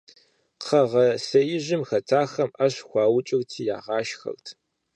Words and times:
Кхъэгъэсеижым 0.59 1.81
хэтахэм 1.89 2.49
Ӏэщ 2.57 2.75
хуаукӀырти 2.87 3.61
ягъашхэрт. 3.77 4.45